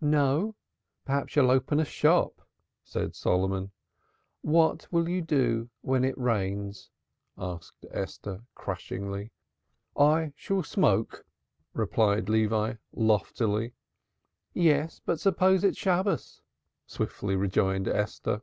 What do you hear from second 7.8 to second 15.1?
Esther crushingly. "I shall smoke," replied Levi loftily. "Yes,